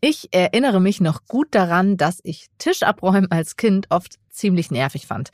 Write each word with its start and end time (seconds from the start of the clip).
Ich 0.00 0.28
erinnere 0.32 0.80
mich 0.80 1.00
noch 1.00 1.26
gut 1.26 1.48
daran, 1.50 1.96
dass 1.96 2.20
ich 2.22 2.46
Tischabräumen 2.58 3.30
als 3.32 3.56
Kind 3.56 3.86
oft 3.90 4.14
ziemlich 4.30 4.70
nervig 4.70 5.06
fand. 5.06 5.30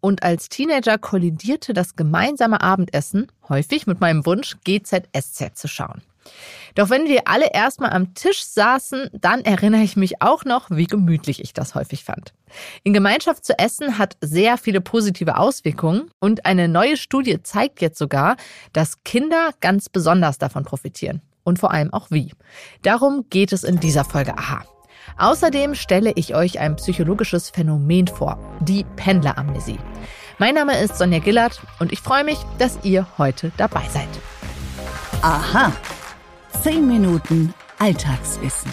Und 0.00 0.22
als 0.22 0.48
Teenager 0.48 0.98
kollidierte 0.98 1.72
das 1.72 1.96
gemeinsame 1.96 2.60
Abendessen 2.60 3.26
häufig 3.48 3.88
mit 3.88 4.00
meinem 4.00 4.24
Wunsch, 4.24 4.56
GZSZ 4.64 5.56
zu 5.58 5.66
schauen. 5.66 6.02
Doch 6.76 6.90
wenn 6.90 7.06
wir 7.06 7.26
alle 7.26 7.52
erstmal 7.52 7.90
am 7.90 8.14
Tisch 8.14 8.44
saßen, 8.44 9.10
dann 9.12 9.40
erinnere 9.44 9.82
ich 9.82 9.96
mich 9.96 10.22
auch 10.22 10.44
noch, 10.44 10.70
wie 10.70 10.86
gemütlich 10.86 11.42
ich 11.42 11.52
das 11.52 11.74
häufig 11.74 12.04
fand. 12.04 12.32
In 12.84 12.92
Gemeinschaft 12.92 13.44
zu 13.44 13.58
essen 13.58 13.98
hat 13.98 14.16
sehr 14.20 14.58
viele 14.58 14.80
positive 14.80 15.36
Auswirkungen 15.36 16.10
und 16.20 16.46
eine 16.46 16.68
neue 16.68 16.96
Studie 16.96 17.42
zeigt 17.42 17.80
jetzt 17.80 17.98
sogar, 17.98 18.36
dass 18.72 19.02
Kinder 19.04 19.50
ganz 19.60 19.88
besonders 19.88 20.38
davon 20.38 20.64
profitieren. 20.64 21.22
Und 21.46 21.60
vor 21.60 21.70
allem 21.70 21.92
auch 21.92 22.10
wie. 22.10 22.32
Darum 22.82 23.26
geht 23.30 23.52
es 23.52 23.62
in 23.62 23.78
dieser 23.78 24.04
Folge 24.04 24.36
Aha. 24.36 24.64
Außerdem 25.16 25.76
stelle 25.76 26.10
ich 26.16 26.34
euch 26.34 26.58
ein 26.58 26.74
psychologisches 26.74 27.50
Phänomen 27.50 28.08
vor, 28.08 28.36
die 28.60 28.84
Pendleramnesie. 28.96 29.78
Mein 30.38 30.56
Name 30.56 30.76
ist 30.76 30.98
Sonja 30.98 31.20
Gillard 31.20 31.62
und 31.78 31.92
ich 31.92 32.00
freue 32.00 32.24
mich, 32.24 32.38
dass 32.58 32.80
ihr 32.82 33.06
heute 33.16 33.52
dabei 33.58 33.84
seid. 33.88 34.08
Aha. 35.22 35.70
10 36.62 36.84
Minuten 36.84 37.54
Alltagswissen. 37.78 38.72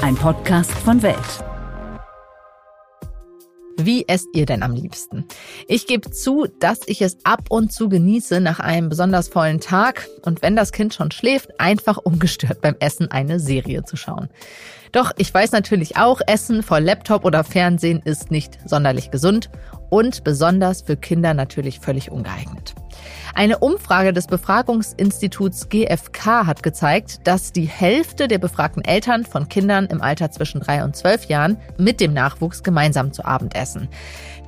Ein 0.00 0.14
Podcast 0.14 0.72
von 0.72 1.02
Welt. 1.02 1.47
Wie 3.80 4.08
esst 4.08 4.26
ihr 4.32 4.44
denn 4.44 4.64
am 4.64 4.74
liebsten? 4.74 5.24
Ich 5.68 5.86
gebe 5.86 6.10
zu, 6.10 6.48
dass 6.58 6.80
ich 6.86 7.00
es 7.00 7.16
ab 7.22 7.44
und 7.48 7.72
zu 7.72 7.88
genieße 7.88 8.40
nach 8.40 8.58
einem 8.58 8.88
besonders 8.88 9.28
vollen 9.28 9.60
Tag 9.60 10.08
und 10.22 10.42
wenn 10.42 10.56
das 10.56 10.72
Kind 10.72 10.94
schon 10.94 11.12
schläft, 11.12 11.60
einfach 11.60 11.96
ungestört 11.96 12.60
beim 12.60 12.74
Essen 12.80 13.08
eine 13.12 13.38
Serie 13.38 13.84
zu 13.84 13.96
schauen. 13.96 14.30
Doch 14.90 15.12
ich 15.16 15.32
weiß 15.32 15.52
natürlich 15.52 15.96
auch, 15.96 16.20
Essen 16.26 16.64
vor 16.64 16.80
Laptop 16.80 17.24
oder 17.24 17.44
Fernsehen 17.44 18.02
ist 18.04 18.32
nicht 18.32 18.58
sonderlich 18.66 19.12
gesund 19.12 19.48
und 19.90 20.24
besonders 20.24 20.82
für 20.82 20.96
Kinder 20.96 21.34
natürlich 21.34 21.80
völlig 21.80 22.10
ungeeignet. 22.10 22.74
Eine 23.34 23.58
Umfrage 23.58 24.12
des 24.12 24.26
Befragungsinstituts 24.26 25.68
GfK 25.68 26.46
hat 26.46 26.62
gezeigt, 26.62 27.20
dass 27.26 27.52
die 27.52 27.66
Hälfte 27.66 28.26
der 28.26 28.38
befragten 28.38 28.84
Eltern 28.84 29.24
von 29.24 29.48
Kindern 29.48 29.86
im 29.86 30.02
Alter 30.02 30.30
zwischen 30.30 30.60
drei 30.60 30.82
und 30.82 30.96
zwölf 30.96 31.26
Jahren 31.26 31.56
mit 31.76 32.00
dem 32.00 32.12
Nachwuchs 32.12 32.62
gemeinsam 32.62 33.12
zu 33.12 33.24
Abend 33.24 33.54
essen. 33.54 33.88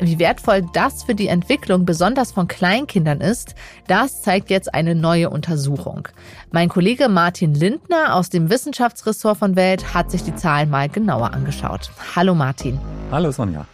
Wie 0.01 0.19
wertvoll 0.19 0.67
das 0.73 1.05
für 1.05 1.15
die 1.15 1.29
Entwicklung 1.29 1.85
besonders 1.85 2.33
von 2.33 2.49
Kleinkindern 2.49 3.21
ist, 3.21 3.55
das 3.87 4.23
zeigt 4.23 4.51
jetzt 4.51 4.75
eine 4.75 4.95
neue 4.95 5.31
Untersuchung. 5.31 6.09
Mein 6.51 6.69
Kollege 6.69 7.09
Martin 7.09 7.55
Lindner 7.55 8.15
aus 8.15 8.31
dem 8.31 8.51
Wissenschaftsressort 8.51 9.39
von 9.39 9.57
Welt 9.57 9.95
hat 9.95 10.11
sich 10.11 10.25
die 10.25 10.35
Zahlen 10.35 10.71
mal 10.71 10.89
genauer 10.89 11.35
angeschaut. 11.35 11.91
Hallo 12.17 12.35
Martin. 12.35 12.81
Hallo 13.11 13.31
Sonja. 13.31 13.67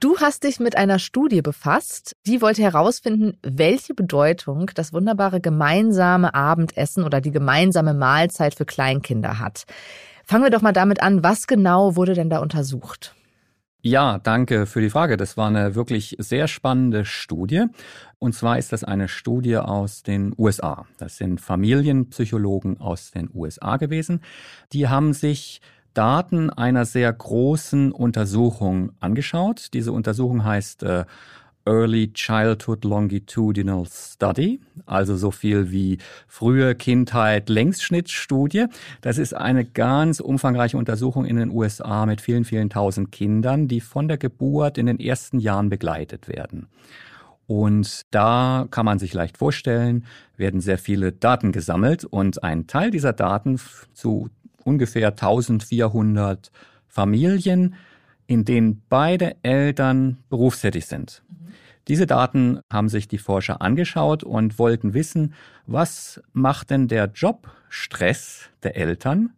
Du 0.00 0.16
hast 0.18 0.44
dich 0.44 0.60
mit 0.60 0.78
einer 0.78 0.98
Studie 0.98 1.42
befasst, 1.42 2.16
die 2.26 2.40
wollte 2.40 2.62
herausfinden, 2.62 3.36
welche 3.42 3.92
Bedeutung 3.92 4.70
das 4.74 4.94
wunderbare 4.94 5.42
gemeinsame 5.42 6.34
Abendessen 6.34 7.04
oder 7.04 7.20
die 7.20 7.30
gemeinsame 7.30 7.92
Mahlzeit 7.92 8.54
für 8.54 8.64
Kleinkinder 8.64 9.38
hat. 9.38 9.64
Fangen 10.24 10.44
wir 10.44 10.50
doch 10.50 10.62
mal 10.62 10.72
damit 10.72 11.02
an, 11.02 11.22
was 11.22 11.46
genau 11.46 11.96
wurde 11.96 12.14
denn 12.14 12.30
da 12.30 12.38
untersucht? 12.38 13.14
Ja, 13.82 14.18
danke 14.18 14.64
für 14.64 14.80
die 14.80 14.88
Frage. 14.88 15.18
Das 15.18 15.36
war 15.36 15.48
eine 15.48 15.74
wirklich 15.74 16.16
sehr 16.18 16.48
spannende 16.48 17.04
Studie. 17.04 17.66
Und 18.18 18.34
zwar 18.34 18.58
ist 18.58 18.72
das 18.72 18.84
eine 18.84 19.06
Studie 19.06 19.58
aus 19.58 20.02
den 20.02 20.34
USA. 20.38 20.86
Das 20.96 21.18
sind 21.18 21.42
Familienpsychologen 21.42 22.80
aus 22.80 23.10
den 23.10 23.28
USA 23.34 23.76
gewesen. 23.76 24.22
Die 24.72 24.88
haben 24.88 25.12
sich 25.12 25.60
Daten 25.94 26.50
einer 26.50 26.84
sehr 26.84 27.12
großen 27.12 27.92
Untersuchung 27.92 28.92
angeschaut. 29.00 29.68
Diese 29.74 29.92
Untersuchung 29.92 30.44
heißt 30.44 30.82
äh, 30.82 31.04
Early 31.66 32.12
Childhood 32.12 32.84
Longitudinal 32.84 33.84
Study, 33.86 34.60
also 34.86 35.16
so 35.16 35.30
viel 35.30 35.70
wie 35.70 35.98
frühe 36.26 36.74
Kindheit 36.74 37.48
Längsschnittstudie. 37.48 38.66
Das 39.02 39.18
ist 39.18 39.34
eine 39.34 39.64
ganz 39.64 40.20
umfangreiche 40.20 40.76
Untersuchung 40.76 41.26
in 41.26 41.36
den 41.36 41.50
USA 41.50 42.06
mit 42.06 42.20
vielen, 42.20 42.44
vielen 42.44 42.70
tausend 42.70 43.12
Kindern, 43.12 43.68
die 43.68 43.80
von 43.80 44.08
der 44.08 44.16
Geburt 44.16 44.78
in 44.78 44.86
den 44.86 44.98
ersten 44.98 45.38
Jahren 45.38 45.68
begleitet 45.68 46.28
werden. 46.28 46.66
Und 47.46 48.06
da 48.12 48.68
kann 48.70 48.86
man 48.86 48.98
sich 49.00 49.12
leicht 49.12 49.36
vorstellen, 49.36 50.04
werden 50.36 50.60
sehr 50.60 50.78
viele 50.78 51.12
Daten 51.12 51.50
gesammelt 51.50 52.04
und 52.04 52.44
ein 52.44 52.68
Teil 52.68 52.90
dieser 52.92 53.12
Daten 53.12 53.60
zu 53.92 54.30
ungefähr 54.70 55.08
1400 55.08 56.52
Familien, 56.86 57.74
in 58.26 58.44
denen 58.44 58.82
beide 58.88 59.34
Eltern 59.42 60.18
berufstätig 60.28 60.86
sind. 60.86 61.22
Diese 61.88 62.06
Daten 62.06 62.60
haben 62.72 62.88
sich 62.88 63.08
die 63.08 63.18
Forscher 63.18 63.60
angeschaut 63.60 64.22
und 64.22 64.60
wollten 64.60 64.94
wissen, 64.94 65.34
was 65.66 66.22
macht 66.32 66.70
denn 66.70 66.86
der 66.86 67.10
Jobstress 67.12 68.48
der 68.62 68.76
Eltern 68.76 69.30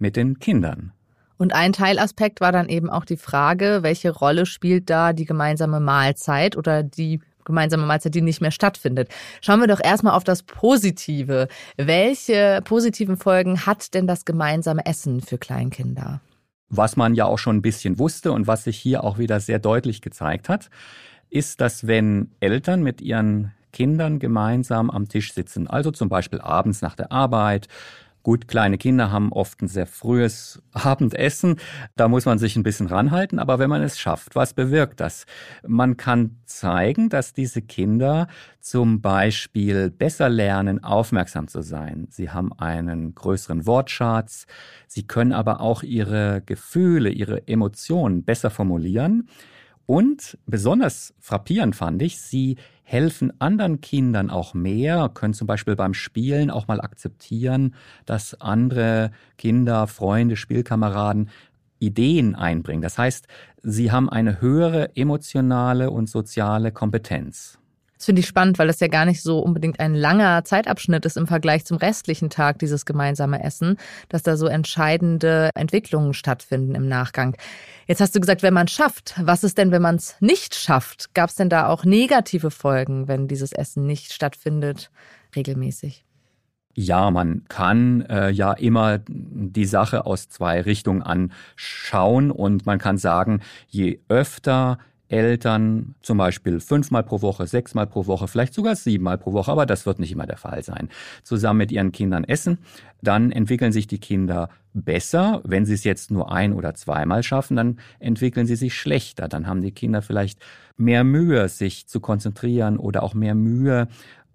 mit 0.00 0.16
den 0.16 0.40
Kindern? 0.40 0.92
Und 1.36 1.54
ein 1.54 1.72
Teilaspekt 1.72 2.40
war 2.40 2.50
dann 2.50 2.68
eben 2.68 2.90
auch 2.90 3.04
die 3.04 3.16
Frage, 3.16 3.78
welche 3.82 4.10
Rolle 4.10 4.44
spielt 4.44 4.90
da 4.90 5.12
die 5.12 5.24
gemeinsame 5.24 5.78
Mahlzeit 5.78 6.56
oder 6.56 6.82
die 6.82 7.20
gemeinsame 7.50 7.86
Mahlzeit, 7.86 8.14
die 8.14 8.22
nicht 8.22 8.40
mehr 8.40 8.50
stattfindet. 8.50 9.08
Schauen 9.40 9.60
wir 9.60 9.66
doch 9.66 9.82
erstmal 9.82 10.14
auf 10.14 10.24
das 10.24 10.42
Positive. 10.42 11.48
Welche 11.76 12.60
positiven 12.64 13.16
Folgen 13.16 13.66
hat 13.66 13.94
denn 13.94 14.06
das 14.06 14.24
gemeinsame 14.24 14.86
Essen 14.86 15.20
für 15.20 15.38
Kleinkinder? 15.38 16.20
Was 16.68 16.96
man 16.96 17.14
ja 17.14 17.24
auch 17.26 17.38
schon 17.38 17.56
ein 17.56 17.62
bisschen 17.62 17.98
wusste 17.98 18.32
und 18.32 18.46
was 18.46 18.64
sich 18.64 18.78
hier 18.78 19.02
auch 19.04 19.18
wieder 19.18 19.40
sehr 19.40 19.58
deutlich 19.58 20.02
gezeigt 20.02 20.48
hat, 20.48 20.70
ist, 21.28 21.60
dass 21.60 21.86
wenn 21.86 22.30
Eltern 22.40 22.82
mit 22.82 23.00
ihren 23.00 23.52
Kindern 23.72 24.18
gemeinsam 24.18 24.90
am 24.90 25.08
Tisch 25.08 25.32
sitzen, 25.32 25.66
also 25.66 25.90
zum 25.90 26.08
Beispiel 26.08 26.40
abends 26.40 26.82
nach 26.82 26.94
der 26.94 27.12
Arbeit, 27.12 27.68
Gut, 28.22 28.48
kleine 28.48 28.76
Kinder 28.76 29.10
haben 29.10 29.32
oft 29.32 29.62
ein 29.62 29.68
sehr 29.68 29.86
frühes 29.86 30.62
Abendessen. 30.72 31.56
Da 31.96 32.06
muss 32.06 32.26
man 32.26 32.38
sich 32.38 32.54
ein 32.54 32.62
bisschen 32.62 32.86
ranhalten. 32.86 33.38
Aber 33.38 33.58
wenn 33.58 33.70
man 33.70 33.82
es 33.82 33.98
schafft, 33.98 34.34
was 34.34 34.52
bewirkt 34.52 35.00
das? 35.00 35.24
Man 35.66 35.96
kann 35.96 36.36
zeigen, 36.44 37.08
dass 37.08 37.32
diese 37.32 37.62
Kinder 37.62 38.28
zum 38.60 39.00
Beispiel 39.00 39.90
besser 39.90 40.28
lernen, 40.28 40.84
aufmerksam 40.84 41.48
zu 41.48 41.62
sein. 41.62 42.08
Sie 42.10 42.28
haben 42.28 42.52
einen 42.52 43.14
größeren 43.14 43.64
Wortschatz. 43.64 44.46
Sie 44.86 45.06
können 45.06 45.32
aber 45.32 45.62
auch 45.62 45.82
ihre 45.82 46.42
Gefühle, 46.44 47.08
ihre 47.08 47.48
Emotionen 47.48 48.24
besser 48.24 48.50
formulieren. 48.50 49.28
Und 49.86 50.38
besonders 50.46 51.14
frappierend 51.18 51.74
fand 51.76 52.00
ich, 52.02 52.20
sie 52.20 52.56
helfen 52.82 53.32
anderen 53.40 53.80
Kindern 53.80 54.30
auch 54.30 54.52
mehr, 54.54 55.10
können 55.14 55.34
zum 55.34 55.46
Beispiel 55.46 55.76
beim 55.76 55.94
Spielen 55.94 56.50
auch 56.50 56.66
mal 56.66 56.80
akzeptieren, 56.80 57.74
dass 58.04 58.40
andere 58.40 59.12
Kinder, 59.38 59.86
Freunde, 59.86 60.36
Spielkameraden 60.36 61.30
Ideen 61.78 62.34
einbringen. 62.34 62.82
Das 62.82 62.98
heißt, 62.98 63.28
sie 63.62 63.92
haben 63.92 64.08
eine 64.08 64.40
höhere 64.40 64.96
emotionale 64.96 65.90
und 65.90 66.08
soziale 66.08 66.72
Kompetenz. 66.72 67.59
Das 68.00 68.06
finde 68.06 68.20
ich 68.20 68.26
spannend, 68.26 68.58
weil 68.58 68.66
das 68.66 68.80
ja 68.80 68.88
gar 68.88 69.04
nicht 69.04 69.20
so 69.20 69.40
unbedingt 69.40 69.78
ein 69.78 69.94
langer 69.94 70.42
Zeitabschnitt 70.42 71.04
ist 71.04 71.18
im 71.18 71.26
Vergleich 71.26 71.66
zum 71.66 71.76
restlichen 71.76 72.30
Tag, 72.30 72.58
dieses 72.58 72.86
gemeinsame 72.86 73.44
Essen, 73.44 73.76
dass 74.08 74.22
da 74.22 74.38
so 74.38 74.46
entscheidende 74.46 75.50
Entwicklungen 75.54 76.14
stattfinden 76.14 76.74
im 76.74 76.88
Nachgang. 76.88 77.36
Jetzt 77.86 78.00
hast 78.00 78.16
du 78.16 78.20
gesagt, 78.20 78.42
wenn 78.42 78.54
man 78.54 78.68
es 78.68 78.72
schafft. 78.72 79.16
Was 79.20 79.44
ist 79.44 79.58
denn, 79.58 79.70
wenn 79.70 79.82
man 79.82 79.96
es 79.96 80.16
nicht 80.20 80.54
schafft? 80.54 81.12
Gab 81.12 81.28
es 81.28 81.36
denn 81.36 81.50
da 81.50 81.68
auch 81.68 81.84
negative 81.84 82.50
Folgen, 82.50 83.06
wenn 83.06 83.28
dieses 83.28 83.52
Essen 83.52 83.84
nicht 83.84 84.14
stattfindet, 84.14 84.90
regelmäßig? 85.36 86.02
Ja, 86.72 87.10
man 87.10 87.44
kann 87.48 88.00
äh, 88.08 88.30
ja 88.30 88.54
immer 88.54 89.00
die 89.06 89.66
Sache 89.66 90.06
aus 90.06 90.30
zwei 90.30 90.62
Richtungen 90.62 91.02
anschauen 91.02 92.30
und 92.30 92.64
man 92.64 92.78
kann 92.78 92.96
sagen, 92.96 93.42
je 93.68 94.00
öfter 94.08 94.78
Eltern 95.10 95.94
zum 96.02 96.18
Beispiel 96.18 96.60
fünfmal 96.60 97.02
pro 97.02 97.20
Woche, 97.20 97.46
sechsmal 97.46 97.86
pro 97.86 98.06
Woche, 98.06 98.28
vielleicht 98.28 98.54
sogar 98.54 98.76
siebenmal 98.76 99.18
pro 99.18 99.32
Woche, 99.32 99.50
aber 99.50 99.66
das 99.66 99.86
wird 99.86 99.98
nicht 99.98 100.12
immer 100.12 100.26
der 100.26 100.36
Fall 100.36 100.62
sein, 100.62 100.88
zusammen 101.22 101.58
mit 101.58 101.72
ihren 101.72 101.92
Kindern 101.92 102.24
essen, 102.24 102.58
dann 103.02 103.32
entwickeln 103.32 103.72
sich 103.72 103.86
die 103.86 103.98
Kinder 103.98 104.48
besser. 104.72 105.40
Wenn 105.44 105.64
sie 105.64 105.74
es 105.74 105.84
jetzt 105.84 106.10
nur 106.10 106.32
ein 106.32 106.52
oder 106.52 106.74
zweimal 106.74 107.22
schaffen, 107.22 107.56
dann 107.56 107.78
entwickeln 107.98 108.46
sie 108.46 108.56
sich 108.56 108.74
schlechter. 108.74 109.28
Dann 109.28 109.46
haben 109.46 109.62
die 109.62 109.72
Kinder 109.72 110.02
vielleicht 110.02 110.40
mehr 110.76 111.04
Mühe, 111.04 111.48
sich 111.48 111.86
zu 111.88 112.00
konzentrieren 112.00 112.76
oder 112.76 113.02
auch 113.02 113.14
mehr 113.14 113.34
Mühe, 113.34 113.88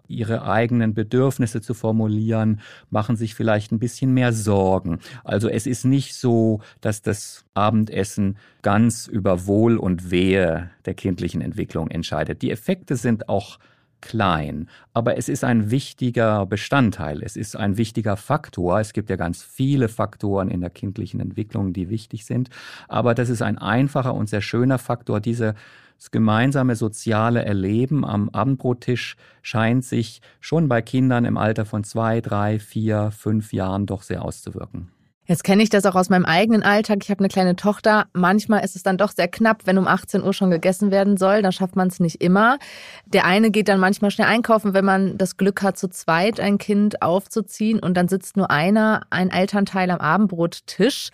ihre 0.08 0.42
eigenen 0.42 0.94
Bedürfnisse 0.94 1.60
zu 1.60 1.74
formulieren, 1.74 2.60
machen 2.90 3.16
sich 3.16 3.34
vielleicht 3.34 3.72
ein 3.72 3.78
bisschen 3.78 4.12
mehr 4.12 4.32
Sorgen. 4.32 5.00
Also 5.24 5.48
es 5.48 5.66
ist 5.66 5.84
nicht 5.84 6.14
so, 6.14 6.60
dass 6.80 7.02
das 7.02 7.44
Abendessen 7.54 8.36
ganz 8.62 9.06
über 9.06 9.46
Wohl 9.46 9.76
und 9.76 10.10
Wehe 10.10 10.70
der 10.84 10.94
kindlichen 10.94 11.40
Entwicklung 11.40 11.88
entscheidet. 11.88 12.42
Die 12.42 12.50
Effekte 12.50 12.96
sind 12.96 13.28
auch 13.28 13.58
klein, 14.00 14.68
aber 14.92 15.16
es 15.16 15.28
ist 15.28 15.42
ein 15.42 15.70
wichtiger 15.70 16.46
Bestandteil, 16.46 17.22
es 17.22 17.36
ist 17.36 17.56
ein 17.56 17.76
wichtiger 17.76 18.16
Faktor. 18.16 18.78
Es 18.78 18.92
gibt 18.92 19.10
ja 19.10 19.16
ganz 19.16 19.42
viele 19.42 19.88
Faktoren 19.88 20.48
in 20.48 20.60
der 20.60 20.70
kindlichen 20.70 21.20
Entwicklung, 21.20 21.72
die 21.72 21.88
wichtig 21.88 22.24
sind, 22.24 22.50
aber 22.88 23.14
das 23.14 23.28
ist 23.28 23.42
ein 23.42 23.58
einfacher 23.58 24.14
und 24.14 24.28
sehr 24.28 24.42
schöner 24.42 24.78
Faktor. 24.78 25.20
Diese 25.20 25.54
das 25.96 26.10
gemeinsame 26.10 26.76
soziale 26.76 27.44
Erleben 27.44 28.04
am 28.04 28.28
Abendbrottisch 28.28 29.16
scheint 29.42 29.84
sich 29.84 30.20
schon 30.40 30.68
bei 30.68 30.82
Kindern 30.82 31.24
im 31.24 31.36
Alter 31.36 31.64
von 31.64 31.84
zwei, 31.84 32.20
drei, 32.20 32.58
vier, 32.58 33.10
fünf 33.10 33.52
Jahren 33.52 33.86
doch 33.86 34.02
sehr 34.02 34.24
auszuwirken. 34.24 34.90
Jetzt 35.28 35.42
kenne 35.42 35.62
ich 35.64 35.70
das 35.70 35.84
auch 35.86 35.96
aus 35.96 36.08
meinem 36.08 36.24
eigenen 36.24 36.62
Alltag. 36.62 36.98
Ich 37.02 37.10
habe 37.10 37.18
eine 37.18 37.28
kleine 37.28 37.56
Tochter. 37.56 38.06
Manchmal 38.12 38.64
ist 38.64 38.76
es 38.76 38.84
dann 38.84 38.96
doch 38.96 39.10
sehr 39.10 39.26
knapp, 39.26 39.62
wenn 39.64 39.76
um 39.76 39.88
18 39.88 40.22
Uhr 40.22 40.32
schon 40.32 40.50
gegessen 40.50 40.92
werden 40.92 41.16
soll. 41.16 41.42
Da 41.42 41.50
schafft 41.50 41.74
man 41.74 41.88
es 41.88 41.98
nicht 41.98 42.22
immer. 42.22 42.58
Der 43.06 43.24
eine 43.24 43.50
geht 43.50 43.66
dann 43.66 43.80
manchmal 43.80 44.12
schnell 44.12 44.28
einkaufen, 44.28 44.72
wenn 44.72 44.84
man 44.84 45.18
das 45.18 45.36
Glück 45.36 45.62
hat, 45.62 45.78
zu 45.78 45.88
zweit 45.88 46.38
ein 46.38 46.58
Kind 46.58 47.02
aufzuziehen 47.02 47.80
und 47.80 47.96
dann 47.96 48.06
sitzt 48.06 48.36
nur 48.36 48.52
einer, 48.52 49.00
ein 49.10 49.30
Elternteil 49.30 49.90
am 49.90 49.98
Abendbrottisch. 49.98 51.10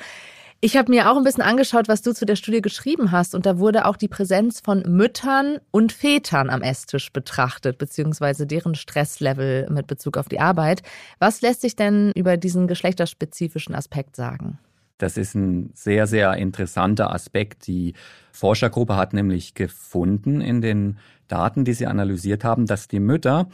Ich 0.64 0.76
habe 0.76 0.92
mir 0.92 1.10
auch 1.10 1.16
ein 1.16 1.24
bisschen 1.24 1.42
angeschaut, 1.42 1.88
was 1.88 2.02
du 2.02 2.14
zu 2.14 2.24
der 2.24 2.36
Studie 2.36 2.62
geschrieben 2.62 3.10
hast. 3.10 3.34
Und 3.34 3.46
da 3.46 3.58
wurde 3.58 3.84
auch 3.84 3.96
die 3.96 4.06
Präsenz 4.06 4.60
von 4.60 4.84
Müttern 4.86 5.58
und 5.72 5.90
Vätern 5.90 6.50
am 6.50 6.62
Esstisch 6.62 7.12
betrachtet, 7.12 7.78
beziehungsweise 7.78 8.46
deren 8.46 8.76
Stresslevel 8.76 9.68
mit 9.70 9.88
Bezug 9.88 10.16
auf 10.16 10.28
die 10.28 10.38
Arbeit. 10.38 10.84
Was 11.18 11.40
lässt 11.40 11.62
sich 11.62 11.74
denn 11.74 12.12
über 12.14 12.36
diesen 12.36 12.68
geschlechterspezifischen 12.68 13.74
Aspekt 13.74 14.14
sagen? 14.14 14.60
Das 14.98 15.16
ist 15.16 15.34
ein 15.34 15.72
sehr, 15.74 16.06
sehr 16.06 16.34
interessanter 16.34 17.12
Aspekt. 17.12 17.66
Die 17.66 17.94
Forschergruppe 18.30 18.94
hat 18.94 19.14
nämlich 19.14 19.54
gefunden 19.54 20.40
in 20.40 20.60
den 20.60 20.98
Daten, 21.26 21.64
die 21.64 21.72
sie 21.72 21.88
analysiert 21.88 22.44
haben, 22.44 22.66
dass 22.66 22.86
die 22.86 23.00
Mütter 23.00 23.48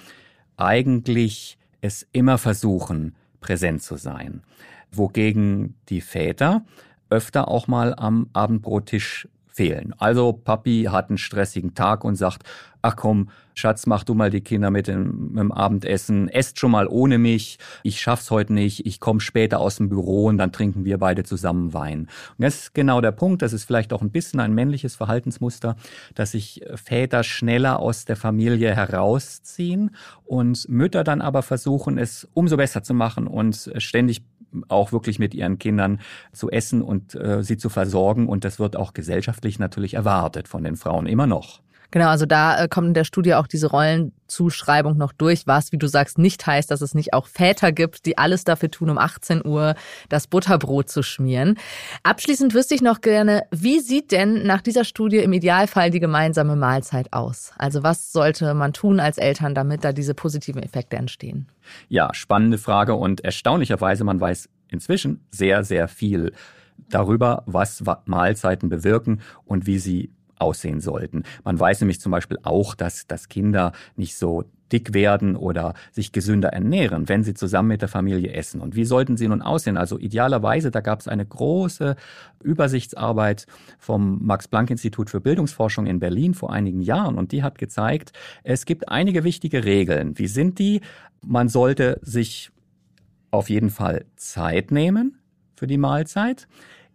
eigentlich 0.58 1.56
es 1.80 2.06
immer 2.12 2.36
versuchen, 2.36 3.16
präsent 3.40 3.82
zu 3.82 3.96
sein. 3.96 4.42
Wogegen 4.90 5.74
die 5.88 6.02
Väter 6.02 6.66
öfter 7.10 7.48
auch 7.48 7.66
mal 7.66 7.94
am 7.94 8.28
Abendbrottisch 8.32 9.28
fehlen. 9.58 9.92
Also 9.98 10.32
Papi 10.32 10.88
hat 10.88 11.08
einen 11.08 11.18
stressigen 11.18 11.74
Tag 11.74 12.04
und 12.04 12.14
sagt, 12.14 12.44
ach 12.80 12.94
komm, 12.94 13.28
Schatz, 13.54 13.86
mach 13.86 14.04
du 14.04 14.14
mal 14.14 14.30
die 14.30 14.40
Kinder 14.40 14.70
mit 14.70 14.86
dem, 14.86 15.32
mit 15.32 15.40
dem 15.40 15.50
Abendessen, 15.50 16.28
esst 16.28 16.60
schon 16.60 16.70
mal 16.70 16.86
ohne 16.86 17.18
mich, 17.18 17.58
ich 17.82 18.00
schaff's 18.00 18.30
heute 18.30 18.52
nicht, 18.52 18.86
ich 18.86 19.00
komme 19.00 19.20
später 19.20 19.58
aus 19.58 19.74
dem 19.76 19.88
Büro 19.88 20.26
und 20.26 20.38
dann 20.38 20.52
trinken 20.52 20.84
wir 20.84 20.98
beide 20.98 21.24
zusammen 21.24 21.74
Wein. 21.74 22.02
Und 22.02 22.44
das 22.44 22.54
ist 22.54 22.74
genau 22.74 23.00
der 23.00 23.10
Punkt, 23.10 23.42
das 23.42 23.52
ist 23.52 23.64
vielleicht 23.64 23.92
auch 23.92 24.00
ein 24.00 24.12
bisschen 24.12 24.38
ein 24.38 24.54
männliches 24.54 24.94
Verhaltensmuster, 24.94 25.74
dass 26.14 26.30
sich 26.30 26.62
Väter 26.76 27.24
schneller 27.24 27.80
aus 27.80 28.04
der 28.04 28.14
Familie 28.14 28.76
herausziehen 28.76 29.90
und 30.24 30.68
Mütter 30.68 31.02
dann 31.02 31.20
aber 31.20 31.42
versuchen, 31.42 31.98
es 31.98 32.28
umso 32.32 32.56
besser 32.56 32.84
zu 32.84 32.94
machen 32.94 33.26
und 33.26 33.72
ständig 33.78 34.22
auch 34.68 34.92
wirklich 34.92 35.18
mit 35.18 35.34
ihren 35.34 35.58
Kindern 35.58 36.00
zu 36.32 36.50
essen 36.50 36.82
und 36.82 37.14
äh, 37.14 37.42
sie 37.42 37.56
zu 37.56 37.68
versorgen. 37.68 38.28
Und 38.28 38.44
das 38.44 38.58
wird 38.58 38.76
auch 38.76 38.92
gesellschaftlich 38.92 39.58
natürlich 39.58 39.94
erwartet 39.94 40.48
von 40.48 40.64
den 40.64 40.76
Frauen 40.76 41.06
immer 41.06 41.26
noch. 41.26 41.60
Genau, 41.90 42.08
also 42.08 42.26
da 42.26 42.64
äh, 42.64 42.68
kommt 42.68 42.88
in 42.88 42.94
der 42.94 43.04
Studie 43.04 43.34
auch 43.34 43.46
diese 43.46 43.68
Rollenzuschreibung 43.68 44.98
noch 44.98 45.12
durch, 45.12 45.46
was, 45.46 45.72
wie 45.72 45.78
du 45.78 45.86
sagst, 45.86 46.18
nicht 46.18 46.46
heißt, 46.46 46.70
dass 46.70 46.82
es 46.82 46.94
nicht 46.94 47.14
auch 47.14 47.26
Väter 47.26 47.72
gibt, 47.72 48.04
die 48.04 48.18
alles 48.18 48.44
dafür 48.44 48.70
tun, 48.70 48.90
um 48.90 48.98
18 48.98 49.44
Uhr 49.46 49.74
das 50.10 50.26
Butterbrot 50.26 50.90
zu 50.90 51.02
schmieren. 51.02 51.58
Abschließend 52.02 52.52
wüsste 52.52 52.74
ich 52.74 52.82
noch 52.82 53.00
gerne, 53.00 53.44
wie 53.50 53.80
sieht 53.80 54.12
denn 54.12 54.46
nach 54.46 54.60
dieser 54.60 54.84
Studie 54.84 55.18
im 55.18 55.32
Idealfall 55.32 55.90
die 55.90 56.00
gemeinsame 56.00 56.56
Mahlzeit 56.56 57.12
aus? 57.14 57.52
Also 57.56 57.82
was 57.82 58.12
sollte 58.12 58.52
man 58.52 58.74
tun 58.74 59.00
als 59.00 59.16
Eltern, 59.16 59.54
damit 59.54 59.82
da 59.82 59.92
diese 59.92 60.12
positiven 60.12 60.62
Effekte 60.62 60.96
entstehen? 60.96 61.48
Ja, 61.88 62.12
spannende 62.12 62.58
Frage 62.58 62.94
und 62.94 63.24
erstaunlicherweise, 63.24 64.04
man 64.04 64.20
weiß 64.20 64.50
inzwischen 64.68 65.24
sehr, 65.30 65.64
sehr 65.64 65.88
viel 65.88 66.32
darüber, 66.90 67.42
was 67.46 67.82
Mahlzeiten 68.04 68.68
bewirken 68.68 69.20
und 69.44 69.66
wie 69.66 69.78
sie 69.78 70.12
aussehen 70.40 70.80
sollten. 70.80 71.24
Man 71.44 71.58
weiß 71.58 71.80
nämlich 71.80 72.00
zum 72.00 72.12
Beispiel 72.12 72.38
auch, 72.42 72.74
dass, 72.74 73.06
dass 73.06 73.28
Kinder 73.28 73.72
nicht 73.96 74.16
so 74.16 74.44
dick 74.72 74.94
werden 74.94 75.36
oder 75.36 75.74
sich 75.92 76.12
gesünder 76.12 76.50
ernähren, 76.50 77.08
wenn 77.08 77.24
sie 77.24 77.34
zusammen 77.34 77.68
mit 77.68 77.82
der 77.82 77.88
Familie 77.88 78.32
essen. 78.32 78.60
Und 78.60 78.76
wie 78.76 78.84
sollten 78.84 79.16
sie 79.16 79.28
nun 79.28 79.42
aussehen? 79.42 79.76
Also 79.76 79.98
idealerweise, 79.98 80.70
da 80.70 80.80
gab 80.80 81.00
es 81.00 81.08
eine 81.08 81.24
große 81.24 81.96
Übersichtsarbeit 82.42 83.46
vom 83.78 84.24
Max-Planck-Institut 84.24 85.10
für 85.10 85.20
Bildungsforschung 85.20 85.86
in 85.86 86.00
Berlin 86.00 86.34
vor 86.34 86.52
einigen 86.52 86.82
Jahren 86.82 87.16
und 87.16 87.32
die 87.32 87.42
hat 87.42 87.58
gezeigt, 87.58 88.12
es 88.44 88.66
gibt 88.66 88.88
einige 88.88 89.24
wichtige 89.24 89.64
Regeln. 89.64 90.18
Wie 90.18 90.28
sind 90.28 90.58
die? 90.58 90.80
Man 91.24 91.48
sollte 91.48 91.98
sich 92.02 92.50
auf 93.30 93.50
jeden 93.50 93.70
Fall 93.70 94.04
Zeit 94.16 94.70
nehmen 94.70 95.18
für 95.56 95.66
die 95.66 95.78
Mahlzeit. 95.78 96.46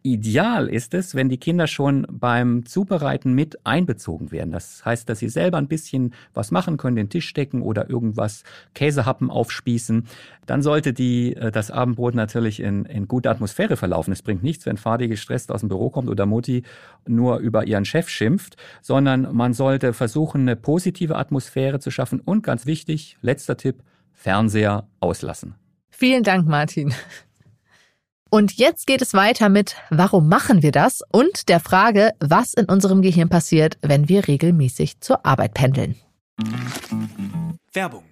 Ideal 0.06 0.68
ist 0.68 0.94
es, 0.94 1.16
wenn 1.16 1.30
die 1.30 1.38
Kinder 1.38 1.66
schon 1.66 2.06
beim 2.12 2.66
Zubereiten 2.66 3.32
mit 3.32 3.66
einbezogen 3.66 4.32
werden. 4.32 4.52
Das 4.52 4.84
heißt, 4.84 5.08
dass 5.08 5.20
sie 5.20 5.30
selber 5.30 5.58
ein 5.58 5.70
bisschen 5.70 6.14
was 6.34 6.52
machen 6.52 6.76
können, 6.76 6.98
den 6.98 7.10
Tisch 7.10 7.34
decken 7.34 7.62
oder 7.62 7.90
irgendwas 7.90 8.44
Käsehappen 8.74 9.30
aufspießen. 9.30 10.06
Dann 10.46 10.62
sollte 10.62 10.92
die, 10.92 11.38
äh, 11.38 11.52
das 11.52 11.72
Abendbrot 11.72 12.16
natürlich 12.16 12.60
in, 12.60 12.84
in 12.84 13.08
guter 13.08 13.32
Atmosphäre 13.32 13.78
verlaufen. 13.78 14.12
Es 14.12 14.22
bringt 14.22 14.44
nichts, 14.44 14.66
wenn 14.66 14.76
Vati 14.76 15.08
gestresst 15.08 15.54
aus 15.54 15.62
dem 15.62 15.70
Büro 15.70 15.90
kommt 15.90 16.10
oder 16.10 16.26
Mutti 16.26 16.64
nur 17.08 17.38
über 17.38 17.66
ihren 17.66 17.86
Chef 17.86 18.10
schimpft, 18.10 18.58
sondern 18.82 19.34
man 19.34 19.54
sollte 19.54 19.94
versuchen, 19.94 20.42
eine 20.42 20.58
positive 20.58 21.16
Atmosphäre 21.16 21.80
zu 21.80 21.92
schaffen. 21.92 22.20
Und 22.20 22.44
ganz 22.44 22.66
wichtig, 22.66 23.18
letzter 23.22 23.56
Tipp, 23.56 23.82
Fernseher 24.12 24.86
auslassen. 25.00 25.56
Vielen 25.90 26.24
Dank, 26.24 26.46
Martin. 26.46 26.94
Und 28.33 28.53
jetzt 28.53 28.88
geht 28.88 29.03
es 29.03 29.13
weiter 29.13 29.47
mit, 29.47 29.75
warum 29.91 30.27
machen 30.27 30.63
wir 30.63 30.71
das? 30.71 31.03
Und 31.12 31.50
der 31.50 31.59
Frage, 31.59 32.13
was 32.19 32.56
in 32.56 32.65
unserem 32.65 33.03
Gehirn 33.03 33.30
passiert, 33.30 33.77
wenn 33.83 34.09
wir 34.09 34.27
regelmäßig 34.27 35.00
zur 35.01 35.24
Arbeit 35.24 35.53
pendeln. 35.53 35.97
Werbung. 37.74 38.06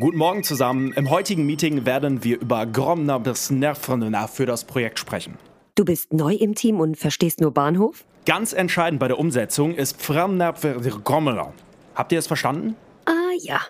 Guten 0.00 0.16
Morgen 0.16 0.44
zusammen. 0.44 0.94
Im 0.94 1.10
heutigen 1.10 1.44
Meeting 1.44 1.84
werden 1.84 2.24
wir 2.24 2.40
über 2.40 2.64
Gromner 2.64 3.20
bis 3.20 3.50
Nervrenner 3.50 4.28
für 4.28 4.46
das 4.46 4.64
Projekt 4.64 4.98
sprechen. 4.98 5.36
Du 5.74 5.84
bist 5.84 6.14
neu 6.14 6.32
im 6.32 6.54
Team 6.54 6.80
und 6.80 6.96
verstehst 6.96 7.42
nur 7.42 7.52
Bahnhof? 7.52 8.06
Ganz 8.24 8.54
entscheidend 8.54 8.98
bei 8.98 9.08
der 9.08 9.18
Umsetzung 9.18 9.74
ist 9.74 9.98
Gromner. 10.02 11.52
Habt 11.94 12.12
ihr 12.12 12.18
es 12.18 12.26
verstanden? 12.26 12.76
Ah 13.04 13.34
ja, 13.40 13.60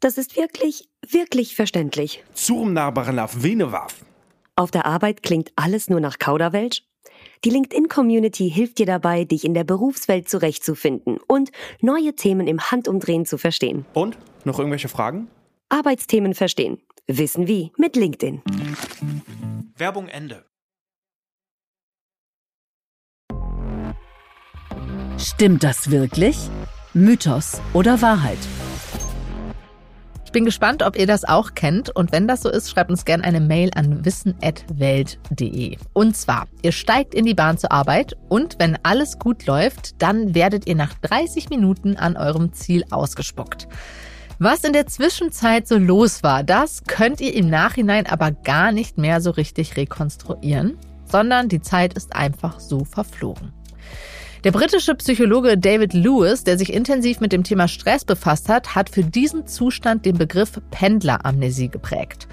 das 0.00 0.18
ist 0.18 0.36
wirklich, 0.36 0.88
wirklich 1.08 1.54
verständlich. 1.54 2.24
Zum 2.34 2.72
Nachbarn 2.72 3.28
Venewaf. 3.32 3.94
Auf 4.60 4.70
der 4.70 4.84
Arbeit 4.84 5.22
klingt 5.22 5.52
alles 5.56 5.88
nur 5.88 6.00
nach 6.00 6.18
Kauderwelsch? 6.18 6.82
Die 7.46 7.48
LinkedIn-Community 7.48 8.50
hilft 8.50 8.76
dir 8.76 8.84
dabei, 8.84 9.24
dich 9.24 9.46
in 9.46 9.54
der 9.54 9.64
Berufswelt 9.64 10.28
zurechtzufinden 10.28 11.16
und 11.26 11.50
neue 11.80 12.14
Themen 12.14 12.46
im 12.46 12.60
Handumdrehen 12.60 13.24
zu 13.24 13.38
verstehen. 13.38 13.86
Und? 13.94 14.18
Noch 14.44 14.58
irgendwelche 14.58 14.88
Fragen? 14.88 15.28
Arbeitsthemen 15.70 16.34
verstehen. 16.34 16.76
Wissen 17.06 17.48
wie 17.48 17.72
mit 17.78 17.96
LinkedIn. 17.96 18.42
Werbung 19.78 20.08
Ende. 20.08 20.44
Stimmt 25.16 25.64
das 25.64 25.90
wirklich? 25.90 26.36
Mythos 26.92 27.62
oder 27.72 28.02
Wahrheit? 28.02 28.36
Ich 30.30 30.32
bin 30.32 30.44
gespannt, 30.44 30.84
ob 30.84 30.96
ihr 30.96 31.08
das 31.08 31.24
auch 31.24 31.54
kennt. 31.56 31.90
Und 31.90 32.12
wenn 32.12 32.28
das 32.28 32.42
so 32.42 32.50
ist, 32.50 32.70
schreibt 32.70 32.92
uns 32.92 33.04
gerne 33.04 33.24
eine 33.24 33.40
Mail 33.40 33.70
an 33.74 34.04
wissen.welt.de. 34.04 35.76
Und 35.92 36.16
zwar, 36.16 36.46
ihr 36.62 36.70
steigt 36.70 37.16
in 37.16 37.24
die 37.24 37.34
Bahn 37.34 37.58
zur 37.58 37.72
Arbeit 37.72 38.16
und 38.28 38.54
wenn 38.60 38.78
alles 38.84 39.18
gut 39.18 39.46
läuft, 39.46 40.00
dann 40.00 40.32
werdet 40.32 40.68
ihr 40.68 40.76
nach 40.76 40.94
30 40.94 41.50
Minuten 41.50 41.96
an 41.96 42.16
eurem 42.16 42.52
Ziel 42.52 42.84
ausgespuckt. 42.92 43.66
Was 44.38 44.62
in 44.62 44.72
der 44.72 44.86
Zwischenzeit 44.86 45.66
so 45.66 45.76
los 45.76 46.22
war, 46.22 46.44
das 46.44 46.84
könnt 46.84 47.20
ihr 47.20 47.34
im 47.34 47.50
Nachhinein 47.50 48.06
aber 48.06 48.30
gar 48.30 48.70
nicht 48.70 48.98
mehr 48.98 49.20
so 49.20 49.32
richtig 49.32 49.76
rekonstruieren, 49.76 50.78
sondern 51.06 51.48
die 51.48 51.60
Zeit 51.60 51.94
ist 51.94 52.14
einfach 52.14 52.60
so 52.60 52.84
verflogen. 52.84 53.52
Der 54.42 54.52
britische 54.52 54.94
Psychologe 54.94 55.58
David 55.58 55.92
Lewis, 55.92 56.44
der 56.44 56.56
sich 56.56 56.72
intensiv 56.72 57.20
mit 57.20 57.30
dem 57.30 57.44
Thema 57.44 57.68
Stress 57.68 58.06
befasst 58.06 58.48
hat, 58.48 58.74
hat 58.74 58.88
für 58.88 59.04
diesen 59.04 59.46
Zustand 59.46 60.06
den 60.06 60.16
Begriff 60.16 60.52
Pendleramnesie 60.70 61.68
geprägt. 61.68 62.26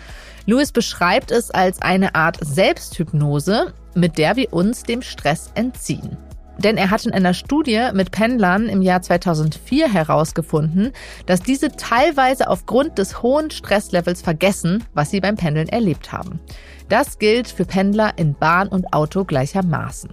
Lewis 0.45 0.71
beschreibt 0.71 1.31
es 1.31 1.51
als 1.51 1.81
eine 1.81 2.15
Art 2.15 2.37
Selbsthypnose, 2.39 3.73
mit 3.93 4.17
der 4.17 4.37
wir 4.37 4.53
uns 4.53 4.83
dem 4.83 5.01
Stress 5.01 5.51
entziehen. 5.55 6.15
Denn 6.57 6.77
er 6.77 6.91
hat 6.91 7.05
in 7.05 7.11
einer 7.11 7.33
Studie 7.33 7.89
mit 7.93 8.11
Pendlern 8.11 8.69
im 8.69 8.81
Jahr 8.81 9.01
2004 9.01 9.91
herausgefunden, 9.91 10.93
dass 11.25 11.41
diese 11.41 11.71
teilweise 11.73 12.47
aufgrund 12.47 12.97
des 12.99 13.21
hohen 13.21 13.51
Stresslevels 13.51 14.21
vergessen, 14.21 14.85
was 14.93 15.11
sie 15.11 15.19
beim 15.19 15.35
Pendeln 15.35 15.67
erlebt 15.67 16.13
haben. 16.13 16.39
Das 16.87 17.19
gilt 17.19 17.49
für 17.49 17.65
Pendler 17.65 18.13
in 18.15 18.33
Bahn 18.33 18.69
und 18.69 18.93
Auto 18.93 19.25
gleichermaßen. 19.25 20.09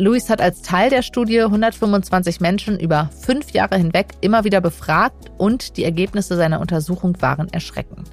Luis 0.00 0.30
hat 0.30 0.40
als 0.40 0.62
Teil 0.62 0.90
der 0.90 1.02
Studie 1.02 1.40
125 1.40 2.40
Menschen 2.40 2.78
über 2.78 3.10
fünf 3.20 3.50
Jahre 3.50 3.76
hinweg 3.76 4.14
immer 4.20 4.44
wieder 4.44 4.60
befragt 4.60 5.32
und 5.38 5.76
die 5.76 5.82
Ergebnisse 5.82 6.36
seiner 6.36 6.60
Untersuchung 6.60 7.20
waren 7.20 7.48
erschreckend. 7.52 8.08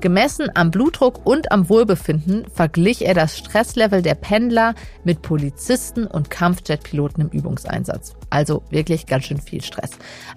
Gemessen 0.00 0.50
am 0.54 0.72
Blutdruck 0.72 1.24
und 1.24 1.52
am 1.52 1.68
Wohlbefinden 1.68 2.46
verglich 2.52 3.06
er 3.06 3.14
das 3.14 3.38
Stresslevel 3.38 4.02
der 4.02 4.16
Pendler 4.16 4.74
mit 5.04 5.22
Polizisten 5.22 6.08
und 6.08 6.28
Kampfjetpiloten 6.28 7.28
im 7.28 7.28
Übungseinsatz. 7.28 8.16
Also 8.30 8.62
wirklich 8.70 9.06
ganz 9.06 9.24
schön 9.24 9.40
viel 9.40 9.62
Stress. 9.62 9.90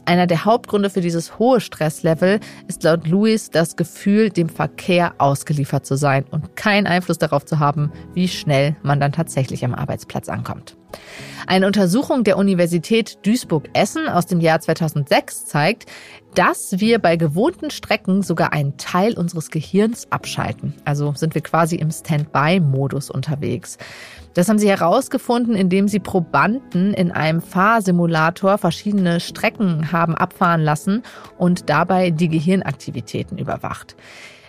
Einer 0.06 0.28
der 0.28 0.46
Hauptgründe 0.46 0.90
für 0.90 1.02
dieses 1.02 1.40
hohe 1.40 1.60
Stresslevel 1.60 2.40
ist 2.68 2.84
laut 2.84 3.08
Louis 3.08 3.50
das 3.50 3.76
Gefühl, 3.76 4.30
dem 4.30 4.50
Verkehr 4.50 5.14
ausgeliefert 5.18 5.86
zu 5.86 5.96
sein 5.96 6.26
und 6.32 6.56
keinen 6.56 6.88
Einfluss 6.88 7.18
darauf 7.18 7.46
zu 7.46 7.60
haben, 7.60 7.92
wie 8.14 8.28
schnell 8.28 8.76
man 8.82 9.00
dann 9.00 9.12
tatsächlich 9.12 9.66
am 9.66 9.74
Arbeitsplatz 9.74 10.30
ankommt. 10.30 10.78
Eine 11.48 11.68
Untersuchung 11.68 12.24
der 12.24 12.38
Universität 12.38 13.26
Duisburg-Essen 13.26 14.08
aus 14.08 14.26
dem 14.26 14.40
Jahr 14.40 14.60
2006 14.60 15.46
zeigt, 15.46 15.86
dass 16.36 16.80
wir 16.80 17.00
bei 17.00 17.18
gewohnten 17.18 17.72
Strecken 17.72 18.22
sogar 18.22 18.54
einen 18.54 18.78
Teil 18.78 19.18
unseres 19.18 19.50
Gehirns 19.50 20.10
abschalten. 20.12 20.74
Also 20.86 21.14
sind 21.14 21.36
wir 21.36 21.42
quasi 21.42 21.76
im 21.76 21.92
Standby-Modus 21.92 23.10
unterwegs. 23.10 23.78
Das 24.34 24.48
haben 24.48 24.60
sie 24.60 24.70
herausgefunden, 24.70 25.56
indem 25.56 25.88
sie 25.88 26.00
Probanden 26.00 26.94
in 26.94 27.12
einem 27.12 27.42
Fahrsimulator 27.42 28.58
verschiedene 28.58 29.20
Strecken 29.20 29.92
haben 29.92 30.16
abfahren 30.16 30.62
lassen 30.62 31.04
und 31.38 31.70
dabei 31.70 32.12
die 32.12 32.30
Gehirnaktivitäten 32.30 33.38
überwacht. 33.38 33.98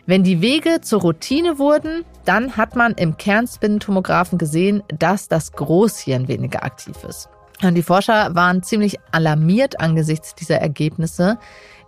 Wenn 0.05 0.25
die 0.25 0.41
Wege 0.41 0.81
zur 0.81 1.01
Routine 1.01 1.59
wurden, 1.59 2.05
dann 2.25 2.57
hat 2.57 2.75
man 2.75 2.93
im 2.95 3.17
Kernspintomographen 3.17 4.37
gesehen, 4.37 4.83
dass 4.89 5.29
das 5.29 5.53
Großhirn 5.53 6.27
weniger 6.27 6.65
aktiv 6.65 6.97
ist. 7.09 7.29
Und 7.63 7.77
die 7.77 7.85
Forscher 7.85 8.35
waren 8.35 8.65
ziemlich 8.65 8.99
alarmiert 9.13 9.81
angesichts 9.81 10.35
dieser 10.35 10.57
Ergebnisse, 10.57 11.39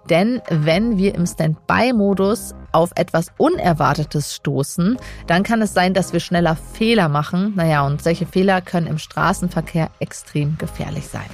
denn 0.09 0.43
wenn 0.49 0.99
wir 0.99 1.15
im 1.15 1.27
Standby-Modus 1.27 2.55
auf 2.73 2.93
etwas 2.95 3.33
Unerwartetes 3.39 4.35
stoßen, 4.35 4.99
dann 5.27 5.43
kann 5.43 5.63
es 5.63 5.73
sein, 5.73 5.95
dass 5.95 6.13
wir 6.13 6.21
schneller 6.21 6.57
Fehler 6.57 7.09
machen. 7.09 7.55
Naja, 7.57 7.87
und 7.87 8.03
solche 8.03 8.27
Fehler 8.27 8.61
können 8.61 8.87
im 8.87 8.99
Straßenverkehr 8.99 9.91
extrem 10.01 10.59
gefährlich 10.59 11.07
sein. 11.07 11.31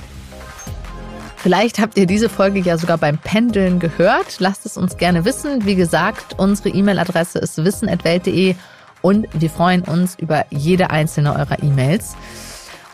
Vielleicht 1.43 1.79
habt 1.79 1.97
ihr 1.97 2.07
diese 2.07 2.29
Folge 2.29 2.61
ja 2.61 2.77
sogar 2.77 2.99
beim 2.99 3.17
Pendeln 3.17 3.79
gehört. 3.79 4.41
Lasst 4.41 4.67
es 4.67 4.77
uns 4.77 4.99
gerne 4.99 5.25
wissen. 5.25 5.65
Wie 5.65 5.75
gesagt, 5.75 6.39
unsere 6.39 6.69
E-Mail-Adresse 6.69 7.39
ist 7.39 7.65
wissen.welt.de 7.65 8.57
und 9.01 9.27
wir 9.33 9.49
freuen 9.49 9.81
uns 9.81 10.17
über 10.19 10.45
jede 10.51 10.91
einzelne 10.91 11.35
eurer 11.35 11.63
E-Mails. 11.63 12.15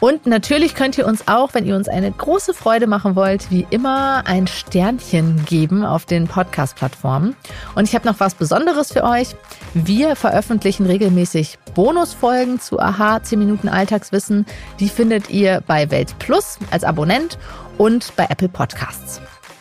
Und 0.00 0.26
natürlich 0.26 0.74
könnt 0.74 0.98
ihr 0.98 1.06
uns 1.06 1.26
auch, 1.26 1.54
wenn 1.54 1.64
ihr 1.64 1.74
uns 1.74 1.88
eine 1.88 2.10
große 2.10 2.52
Freude 2.52 2.86
machen 2.86 3.16
wollt, 3.16 3.50
wie 3.50 3.66
immer 3.70 4.26
ein 4.26 4.46
Sternchen 4.46 5.44
geben 5.46 5.84
auf 5.84 6.04
den 6.04 6.26
Podcast-Plattformen. 6.26 7.34
Und 7.74 7.84
ich 7.84 7.94
habe 7.94 8.06
noch 8.06 8.20
was 8.20 8.34
Besonderes 8.34 8.92
für 8.92 9.04
euch. 9.04 9.34
Wir 9.72 10.14
veröffentlichen 10.16 10.86
regelmäßig 10.86 11.58
Bonusfolgen 11.74 12.60
zu 12.60 12.78
Aha 12.78 13.22
10 13.22 13.38
Minuten 13.38 13.68
Alltagswissen. 13.68 14.46
Die 14.80 14.88
findet 14.88 15.30
ihr 15.30 15.62
bei 15.66 15.90
Welt 15.90 16.18
Plus 16.18 16.58
als 16.70 16.84
Abonnent 16.84 17.38
und 17.78 18.14
bei 18.16 18.26
Apple 18.28 18.48
Podcasts. 18.48 19.20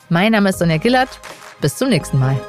Mein 0.10 0.34
Name 0.34 0.50
ist 0.50 0.60
Sonja 0.60 0.78
Gillert. 0.78 1.20
Bis 1.62 1.78
zum 1.78 1.90
nächsten 1.90 2.20
Mal. 2.20 2.40